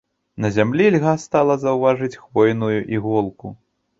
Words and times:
На 0.45 0.49
зямлі 0.53 0.85
льга 0.95 1.11
стала 1.25 1.57
заўважыць 1.65 2.19
хвойную 2.23 2.79
іголку. 2.97 3.55